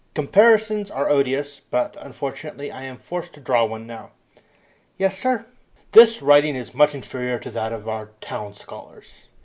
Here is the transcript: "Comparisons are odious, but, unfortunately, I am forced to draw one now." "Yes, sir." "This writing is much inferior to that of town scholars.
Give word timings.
"Comparisons 0.15 0.89
are 0.89 1.11
odious, 1.11 1.59
but, 1.69 1.95
unfortunately, 1.99 2.71
I 2.71 2.85
am 2.85 2.97
forced 2.97 3.33
to 3.35 3.39
draw 3.39 3.65
one 3.65 3.85
now." 3.85 4.09
"Yes, 4.97 5.15
sir." 5.15 5.45
"This 5.91 6.23
writing 6.23 6.55
is 6.55 6.73
much 6.73 6.95
inferior 6.95 7.37
to 7.37 7.51
that 7.51 7.71
of 7.71 7.87
town 8.19 8.55
scholars. 8.55 9.27